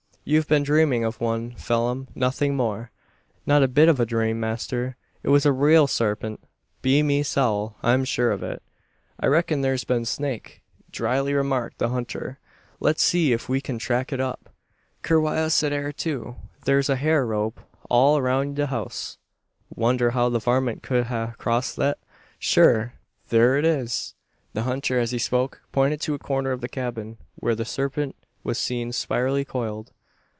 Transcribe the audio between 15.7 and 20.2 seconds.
air, too. Thur's a hair rope all roun' the house. Wonder